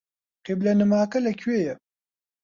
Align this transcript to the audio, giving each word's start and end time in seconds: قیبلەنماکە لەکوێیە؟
قیبلەنماکە 0.45 1.19
لەکوێیە؟ 1.27 1.73